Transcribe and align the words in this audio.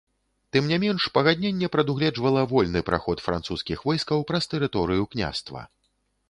Тым 0.55 0.69
не 0.69 0.77
менш, 0.83 1.03
пагадненне 1.17 1.69
прадугледжвала 1.75 2.45
вольны 2.53 2.81
праход 2.89 3.21
французскіх 3.27 3.85
войскаў 3.91 4.25
праз 4.33 4.49
тэрыторыю 4.55 5.03
княства. 5.15 5.61